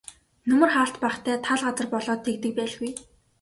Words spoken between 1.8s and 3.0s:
болоод тэгдэг байлгүй.